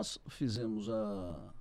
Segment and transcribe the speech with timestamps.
[0.00, 1.52] nós fizemos a,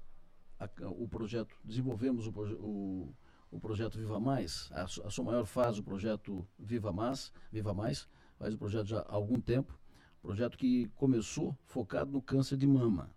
[0.61, 3.13] a, o projeto, desenvolvemos o, o,
[3.51, 8.07] o projeto Viva Mais, a, a sua maior faz o projeto Viva Mais, Viva Mais,
[8.37, 9.77] faz o projeto já há algum tempo,
[10.21, 13.09] projeto que começou focado no câncer de mama.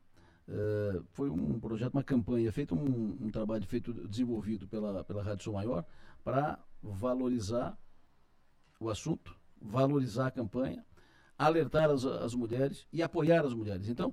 [0.48, 5.45] Uh, foi um projeto, uma campanha, feito um, um, trabalho feito, desenvolvido pela, pela Rádio
[5.45, 5.84] Som Maior
[6.25, 7.79] para valorizar
[8.80, 10.84] o assunto, valorizar a campanha,
[11.39, 13.89] alertar as, as mulheres e apoiar as mulheres.
[13.89, 14.12] Então,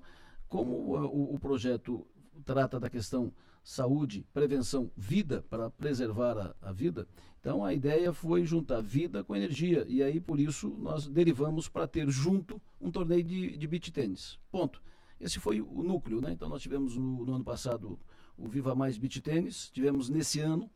[0.49, 2.05] como o, o projeto
[2.43, 3.31] trata da questão
[3.63, 7.07] saúde, prevenção, vida, para preservar a, a, vida.
[7.39, 9.85] Então a ideia foi juntar vida com energia.
[9.87, 14.39] E aí, por isso, nós derivamos para ter junto um torneio de, de beach tênis.
[14.51, 14.81] Ponto.
[15.19, 16.31] Esse foi o núcleo, né?
[16.31, 17.99] Então nós tivemos no, no ano passado
[18.37, 20.69] o Viva Mais Beach Tênis, tivemos nesse ano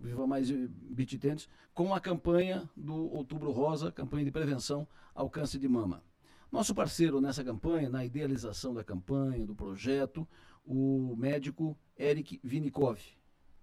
[0.00, 5.30] o Viva Mais Beach Tênis, com a campanha do Outubro Rosa, campanha de prevenção ao
[5.30, 6.02] câncer de mama.
[6.54, 10.24] Nosso parceiro nessa campanha, na idealização da campanha, do projeto,
[10.64, 13.00] o médico Eric Vinikov,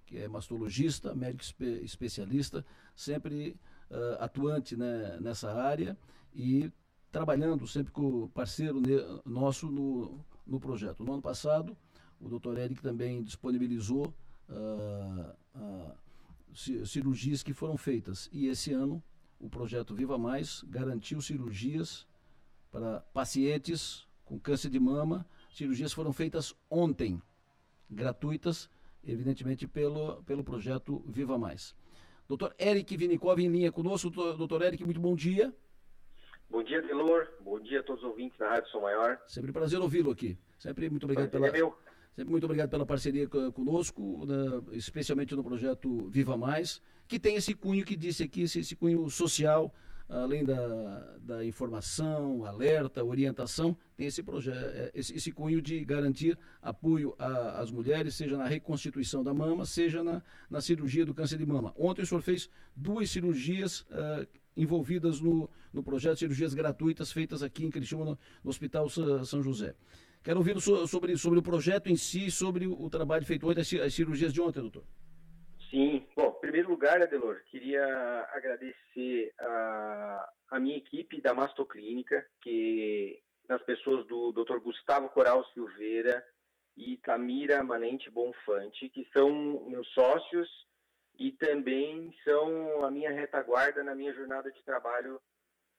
[0.06, 3.56] que é mastologista, médico espe especialista, sempre
[3.90, 5.98] uh, atuante né, nessa área
[6.36, 6.70] e
[7.14, 8.82] trabalhando sempre com o parceiro
[9.26, 11.02] nosso no, no projeto.
[11.02, 11.78] No ano passado,
[12.20, 14.14] o doutor Eric também disponibilizou
[14.50, 18.30] uh, uh, cirurgias que foram feitas.
[18.34, 19.02] E esse ano,
[19.40, 22.06] o projeto Viva Mais garantiu cirurgias
[22.72, 25.26] para pacientes com câncer de mama.
[25.52, 27.22] Cirurgias foram feitas ontem,
[27.90, 28.70] gratuitas,
[29.04, 31.76] evidentemente pelo, pelo projeto Viva Mais.
[32.28, 34.10] Doutor Eric Vinikov em linha conosco.
[34.10, 35.54] Doutor Eric, muito bom dia.
[36.50, 37.28] Bom dia, Delor.
[37.42, 39.20] Bom dia a todos os ouvintes da Rádio São Maior.
[39.28, 40.38] Sempre um prazer ouvi-lo aqui.
[40.58, 41.48] Sempre muito obrigado pela.
[41.48, 41.78] É meu.
[42.16, 47.54] Sempre muito obrigado pela parceria conosco, né, especialmente no projeto Viva Mais, que tem esse
[47.54, 49.74] cunho que disse aqui, esse, esse cunho social,
[50.12, 56.38] além da, da informação, alerta, orientação, tem esse projeto, é, esse, esse cunho de garantir
[56.62, 61.46] apoio às mulheres, seja na reconstituição da mama, seja na, na cirurgia do câncer de
[61.46, 61.74] mama.
[61.78, 67.66] Ontem o senhor fez duas cirurgias uh, envolvidas no, no projeto, cirurgias gratuitas feitas aqui
[67.66, 69.74] em Criciúma, no, no Hospital São José.
[70.24, 74.34] Quero ouvir sobre, sobre o projeto em si, sobre o trabalho feito ontem, as cirurgias
[74.34, 74.84] de ontem, doutor.
[75.72, 77.82] Sim, bom, em primeiro lugar, Adelor, queria
[78.34, 84.60] agradecer a, a minha equipe da Mastoclínica, que nas pessoas do Dr.
[84.60, 86.22] Gustavo Coral Silveira
[86.76, 90.50] e Tamira Manente Bonfante, que são meus sócios
[91.18, 95.22] e também são a minha retaguarda na minha jornada de trabalho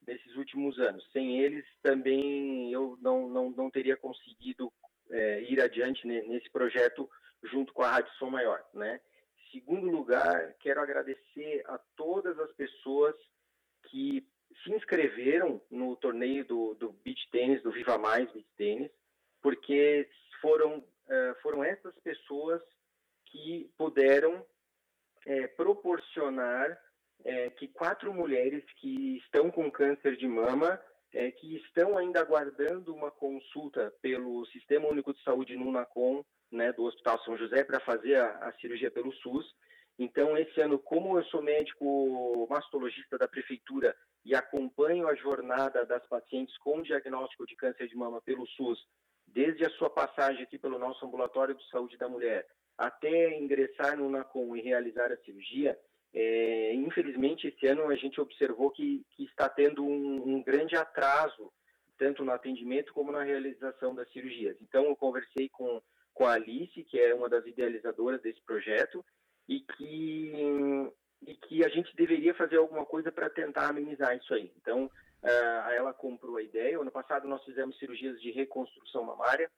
[0.06, 1.06] nesses últimos anos.
[1.12, 4.72] Sem eles, também eu não, não, não teria conseguido
[5.10, 7.06] é, ir adiante nesse projeto
[7.44, 8.98] junto com a Rádio Som Maior, né?
[9.52, 13.14] Segundo lugar, quero agradecer a todas as pessoas
[13.84, 14.26] que
[14.64, 18.90] se inscreveram no torneio do, do Beach Tênis, do Viva Mais Beach Tênis,
[19.42, 20.08] porque
[20.40, 22.62] foram, uh, foram essas pessoas
[23.26, 24.44] que puderam
[25.26, 26.78] é, proporcionar
[27.24, 30.80] é, que quatro mulheres que estão com câncer de mama,
[31.12, 36.72] é, que estão ainda aguardando uma consulta pelo Sistema Único de Saúde no NACOM, né,
[36.72, 39.46] do Hospital São José para fazer a, a, cirurgia pelo SUS.
[39.98, 46.06] Então, esse ano, como eu sou médico mastologista da prefeitura e acompanho a jornada das
[46.06, 48.78] pacientes com diagnóstico de câncer de mama pelo SUS,
[49.26, 52.46] desde a sua passagem aqui pelo nosso ambulatório de saúde da mulher
[52.76, 55.78] até ingressar no NACOM e realizar a cirurgia,
[56.14, 61.50] é, infelizmente, esse ano a gente observou que, que está tendo um, um, grande atraso,
[61.96, 64.56] tanto no atendimento como na realização das cirurgias.
[64.60, 65.80] Então, eu conversei com
[66.22, 69.04] com a Alice, que é uma das idealizadoras desse projeto,
[69.48, 70.92] e que,
[71.26, 74.52] e que a gente deveria fazer alguma coisa para tentar amenizar isso aí.
[74.56, 76.78] Então, uh, ela comprou a ideia.
[76.78, 79.50] Ano passado nós fizemos cirurgias de reconstrução mamária,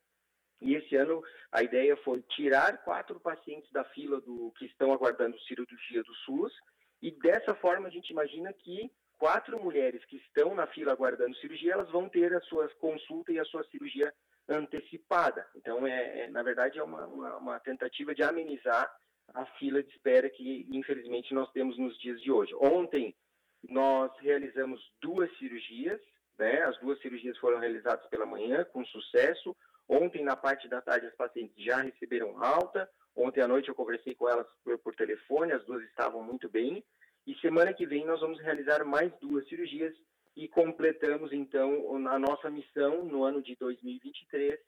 [0.62, 5.38] e esse ano a ideia foi tirar quatro pacientes da fila do que estão aguardando
[5.40, 6.54] cirurgia do SUS,
[7.02, 11.74] e dessa forma a gente imagina que quatro mulheres que estão na fila aguardando cirurgia,
[11.74, 14.10] elas vão ter a sua consulta e a sua cirurgia
[14.48, 15.46] antecipada.
[15.54, 18.90] Então, é, é na verdade, é uma, uma, uma, tentativa de amenizar
[19.32, 22.54] a fila de espera que, infelizmente, nós temos nos dias de hoje.
[22.56, 23.14] Ontem,
[23.68, 26.00] nós realizamos duas cirurgias,
[26.38, 26.62] né?
[26.62, 29.56] as duas cirurgias foram realizadas pela manhã, com sucesso.
[29.88, 32.88] Ontem, na parte da tarde, as pacientes já receberam alta.
[33.16, 36.84] Ontem à noite eu conversei com elas por, por telefone, as duas estavam muito bem.
[37.26, 39.94] E semana que vem nós vamos realizar mais duas cirurgias
[40.36, 44.58] e completamos então a nossa missão no ano de 2023,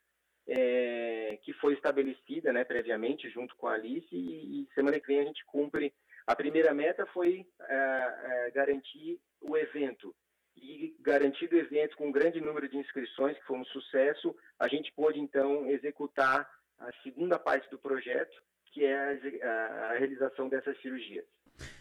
[0.48, 5.20] é, que foi estabelecida né, previamente junto com a Alice, e, e, semana que vem
[5.20, 5.92] a gente cumpre.
[6.26, 10.14] A primeira meta foi é, é, garantir o evento,
[10.56, 14.69] e garantido o evento com um grande número de inscrições, que foi um sucesso, a
[14.69, 16.48] gente pôde então executar
[16.78, 18.36] a segunda parte do projeto,
[18.72, 21.24] que é a, a realização dessas cirurgias.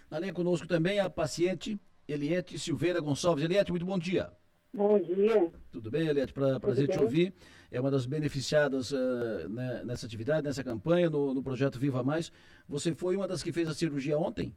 [0.09, 3.43] Na linha conosco também a paciente Eliette Silveira Gonçalves.
[3.43, 4.31] Eliette, muito bom dia.
[4.73, 5.51] Bom dia.
[5.71, 6.33] Tudo bem, Eliette?
[6.33, 7.33] Pra, prazer te ouvir.
[7.71, 12.31] É uma das beneficiadas uh, né, nessa atividade, nessa campanha, no, no, projeto Viva Mais.
[12.67, 14.55] Você foi uma das que fez a cirurgia ontem?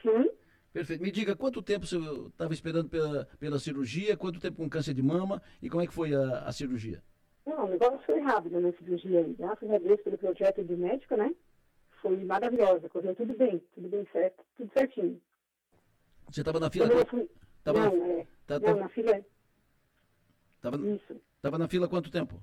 [0.00, 0.30] Sim.
[0.72, 1.02] Perfeito.
[1.02, 5.02] Me diga, quanto tempo você estava esperando pela, pela cirurgia, quanto tempo com câncer de
[5.02, 7.02] mama e como é que foi a, a cirurgia?
[7.46, 9.22] Não, o negócio foi rápido na cirurgia.
[9.38, 11.30] Graças a Deus pelo projeto do médico, né?
[12.00, 15.20] Foi maravilhosa, correu tudo bem, tudo bem certo, tudo certinho.
[16.32, 17.04] Você estava na fila?
[17.06, 17.28] Fui...
[17.62, 18.06] Tava não, na...
[18.06, 18.26] É...
[18.46, 19.20] Tá, não, na fila.
[20.62, 20.76] Tava...
[20.78, 21.20] Isso.
[21.36, 22.42] Estava na fila quanto tempo?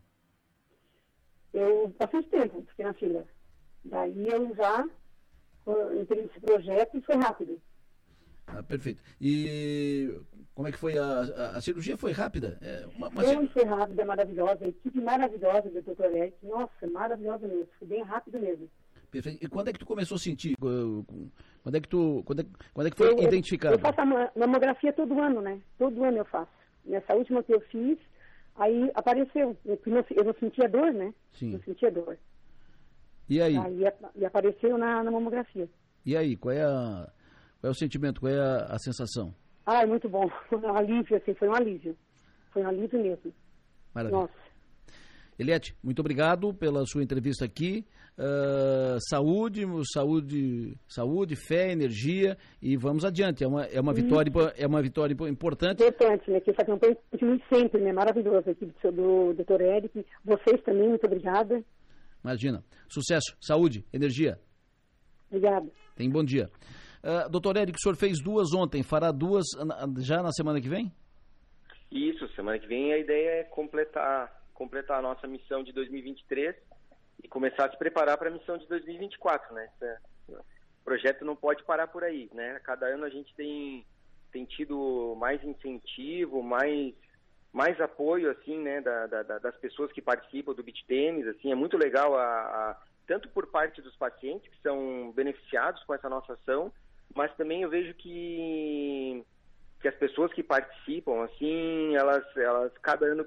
[1.52, 3.26] Eu, bastante tempo, fiquei na fila.
[3.84, 4.88] Daí eu já
[6.00, 7.60] entrei nesse projeto e foi rápido.
[8.46, 9.02] Ah, perfeito.
[9.20, 10.22] E
[10.54, 11.98] como é que foi a, a, a cirurgia?
[11.98, 12.60] Foi rápida?
[12.62, 13.24] É, uma, uma...
[13.24, 14.66] Foi, foi rápida, maravilhosa.
[14.66, 16.16] A equipe maravilhosa do Dr.
[16.16, 16.38] Eric.
[16.44, 17.70] Nossa, maravilhosa mesmo.
[17.80, 18.70] Foi bem rápido mesmo.
[19.12, 19.44] Perfeito.
[19.44, 20.56] E quando é que tu começou a sentir?
[20.58, 23.76] Quando é que tu, quando é, quando é que foi eu, identificado?
[23.76, 25.60] Eu faço a mamografia todo ano, né?
[25.78, 26.52] Todo ano eu faço.
[26.86, 27.98] Nessa última que eu fiz,
[28.56, 29.58] aí apareceu.
[29.66, 31.14] Eu não, eu não sentia dor, né?
[31.34, 31.52] Sim.
[31.52, 32.18] Não sentia dor.
[33.28, 33.58] E aí?
[33.58, 33.84] aí
[34.16, 35.70] e apareceu na, na mamografia.
[36.06, 37.10] E aí, qual é a
[37.60, 38.22] qual é o sentimento?
[38.22, 39.34] Qual é a, a sensação?
[39.66, 40.30] Ah, é muito bom.
[40.48, 41.96] Foi um alívio, assim, foi um alívio.
[42.52, 43.34] Foi um alívio mesmo.
[43.94, 44.22] Maravilha.
[44.22, 44.49] Nossa.
[45.40, 47.86] Eliette, muito obrigado pela sua entrevista aqui.
[48.18, 53.42] Uh, saúde, saúde, saúde, fé, energia e vamos adiante.
[53.46, 55.82] É uma, é uma vitória, é uma vitória importante.
[55.82, 56.42] Importante, né?
[56.42, 57.94] Que essa campanha continue sempre, né?
[57.94, 59.62] Maravilhosa aqui do, do Dr.
[59.62, 60.06] Eric.
[60.26, 61.64] Vocês também, muito obrigada.
[62.22, 62.62] Imagina.
[62.90, 64.38] Sucesso, saúde, energia.
[65.32, 65.72] Obrigada.
[65.96, 66.50] Tem bom dia.
[67.02, 69.46] Uh, doutor Eric, o senhor fez duas ontem, fará duas
[70.00, 70.92] já na semana que vem?
[71.90, 76.54] Isso, semana que vem a ideia é completar, completar a nossa missão de 2023
[77.24, 79.70] e começar a se preparar para a missão de 2024, né?
[80.28, 82.60] o projeto não pode parar por aí, né?
[82.64, 83.86] Cada ano a gente tem,
[84.34, 86.94] tem tido mais incentivo, mais
[87.52, 91.56] mais apoio assim né da, da, das pessoas que participam do beach tênis assim é
[91.56, 92.78] muito legal a, a,
[93.08, 96.72] tanto por parte dos pacientes que são beneficiados com essa nossa ação
[97.16, 99.26] mas também eu vejo que
[99.82, 103.26] que as pessoas que participam assim elas elas cada ano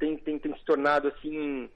[0.00, 1.70] tem, tem, tem se tornado assim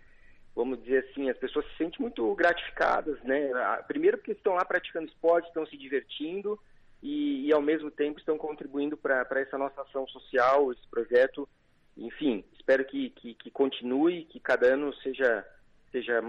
[0.56, 3.50] vamos dizer assim as pessoas se sentem muito gratificadas né?
[3.86, 6.58] Primeiro porque estão lá praticando esporte estão se divertindo
[7.02, 11.48] e, e ao mesmo tempo estão contribuindo para essa nossa ação social esse projeto.
[11.96, 15.46] Enfim espero que, que, que continue que cada ano seja
[15.94, 16.20] seja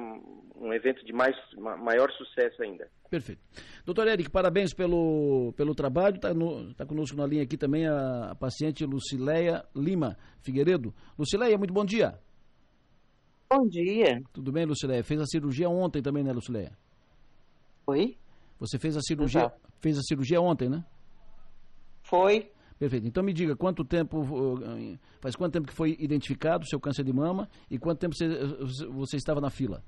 [0.56, 2.88] um evento de mais, maior sucesso ainda.
[3.10, 3.42] Perfeito.
[3.84, 6.18] Doutor Eric, parabéns pelo, pelo trabalho.
[6.18, 6.30] Está
[6.78, 10.94] tá conosco na linha aqui também a, a paciente Lucileia Lima Figueiredo.
[11.18, 12.20] Lucileia, muito bom dia.
[13.50, 14.22] Bom dia.
[14.32, 15.04] Tudo bem, Lucileia?
[15.04, 16.78] Fez a cirurgia ontem também, né, Lucileia?
[17.88, 18.18] Oi?
[18.60, 19.60] Você fez a cirurgia, Exato.
[19.80, 20.86] fez a cirurgia ontem, né?
[22.04, 22.52] Foi.
[22.77, 23.07] Perfeito.
[23.07, 27.04] Então me diga quanto tempo uh, faz quanto tempo que foi identificado o seu câncer
[27.04, 28.27] de mama e quanto tempo você,
[28.88, 29.83] você estava na fila?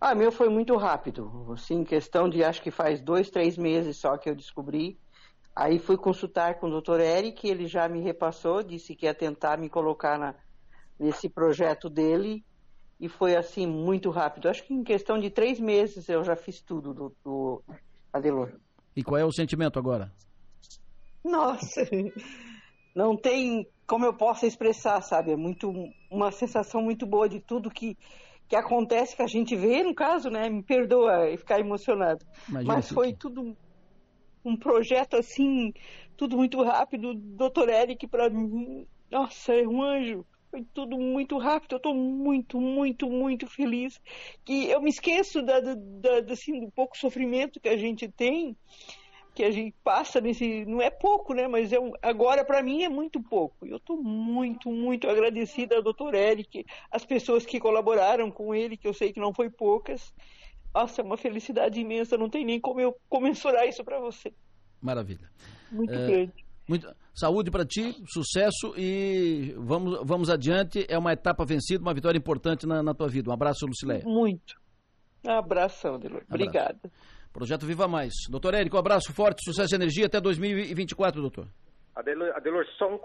[0.00, 1.52] Ah, meu foi muito rápido.
[1.52, 4.98] Assim, questão de acho que faz dois, três meses só que eu descobri.
[5.54, 7.00] Aí fui consultar com o Dr.
[7.00, 10.34] Eric, ele já me repassou, disse que ia tentar me colocar na,
[10.98, 12.44] nesse projeto dele
[13.00, 14.48] e foi assim muito rápido.
[14.48, 17.62] Acho que em questão de três meses eu já fiz tudo do, do
[18.12, 18.52] Adelor.
[18.94, 20.12] E qual é o sentimento agora?
[21.30, 21.82] Nossa,
[22.94, 25.32] não tem como eu possa expressar, sabe?
[25.32, 25.72] É muito
[26.10, 27.96] uma sensação muito boa de tudo que
[28.48, 30.48] que acontece que a gente vê, no caso, né?
[30.48, 33.56] Me perdoa ficar emocionado, Imagina mas foi tudo
[34.44, 35.72] um projeto assim,
[36.16, 37.12] tudo muito rápido.
[37.14, 40.24] Doutor Eric para mim, nossa, é um anjo.
[40.48, 41.72] Foi tudo muito rápido.
[41.72, 44.00] Eu estou muito, muito, muito feliz.
[44.44, 48.56] Que eu me esqueço da, da, da, assim, do pouco sofrimento que a gente tem
[49.36, 50.64] que a gente passa nesse.
[50.64, 51.46] Não é pouco, né?
[51.46, 53.66] Mas é um, agora, para mim, é muito pouco.
[53.66, 58.88] Eu estou muito, muito agradecida ao doutor Eric, as pessoas que colaboraram com ele, que
[58.88, 60.14] eu sei que não foi poucas.
[60.74, 62.16] Nossa, é uma felicidade imensa.
[62.16, 64.32] Não tem nem como eu comensurar isso para você.
[64.80, 65.30] Maravilha.
[65.70, 66.44] Muito é, grande.
[66.66, 70.86] Muito, saúde para ti, sucesso e vamos, vamos adiante.
[70.88, 73.28] É uma etapa vencida, uma vitória importante na, na tua vida.
[73.28, 74.02] Um abraço, Lucileia.
[74.02, 74.54] Muito.
[75.26, 76.24] Um abração, Delor.
[76.26, 76.90] Obrigada.
[77.36, 78.14] Projeto Viva Mais.
[78.30, 81.46] Doutor Érico, um abraço forte, sucesso e energia até 2024, doutor.
[81.94, 82.98] Adelor, Adelor só um...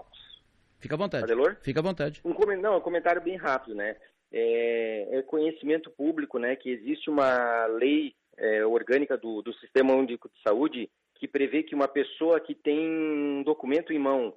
[0.80, 1.24] Fica à vontade.
[1.24, 1.58] Adelor?
[1.60, 2.22] Fica à vontade.
[2.24, 3.94] Um, não, um comentário bem rápido, né?
[4.32, 10.30] É, é conhecimento público, né, que existe uma lei é, orgânica do, do Sistema Único
[10.30, 14.34] de Saúde que prevê que uma pessoa que tem um documento em mão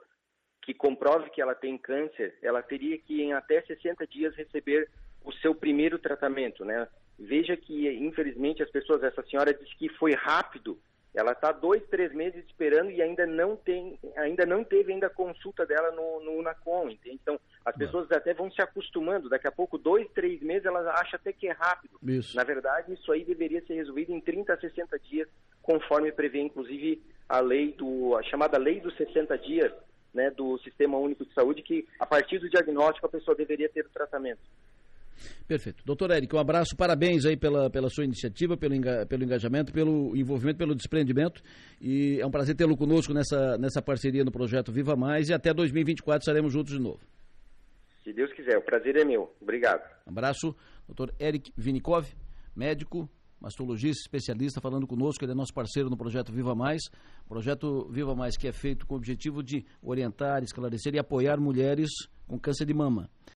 [0.62, 4.90] que comprove que ela tem câncer, ela teria que em até 60 dias receber
[5.24, 6.86] o seu primeiro tratamento, né?
[7.18, 10.78] Veja que, infelizmente, as pessoas, essa senhora disse que foi rápido.
[11.14, 15.10] Ela está dois, três meses esperando e ainda não tem, ainda não teve ainda a
[15.10, 17.18] consulta dela no, no Unacom, entende?
[17.22, 19.30] Então, as pessoas até vão se acostumando.
[19.30, 21.98] Daqui a pouco, dois, três meses, elas acham até que é rápido.
[22.04, 22.36] Isso.
[22.36, 25.30] Na verdade, isso aí deveria ser resolvido em 30 a 60 dias,
[25.62, 29.72] conforme prevê, inclusive, a lei do, a chamada lei dos 60 dias,
[30.14, 33.86] né, do Sistema Único de Saúde, que a partir do diagnóstico a pessoa deveria ter
[33.86, 34.40] o tratamento.
[35.48, 35.84] Perfeito.
[35.86, 40.16] Doutor Eric, um abraço, parabéns aí pela, pela sua iniciativa, pelo, enga, pelo engajamento, pelo
[40.16, 41.42] envolvimento, pelo desprendimento.
[41.82, 45.54] E é um prazer tê-lo conosco nessa, nessa parceria no projeto Viva Mais e até
[45.54, 47.00] 2024 estaremos juntos de novo.
[48.04, 49.34] Se Deus quiser, o prazer é meu.
[49.42, 49.82] Obrigado.
[50.06, 50.56] Um abraço,
[50.88, 52.08] doutor Eric Vinikov,
[52.56, 56.82] médico, mastologista, especialista, falando conosco, ele é nosso parceiro no projeto Viva Mais.
[57.28, 61.90] Projeto Viva Mais que é feito com o objetivo de orientar, esclarecer e apoiar mulheres
[62.28, 63.10] com câncer de mama.